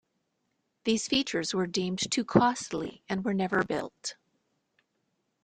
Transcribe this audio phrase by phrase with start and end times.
[0.83, 4.15] These features were deemed too costly and were never built.